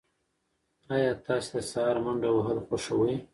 ایا 0.93 1.13
تاسي 1.25 1.49
د 1.55 1.57
سهار 1.71 1.97
منډه 2.05 2.29
وهل 2.35 2.57
خوښوئ؟ 2.65 3.15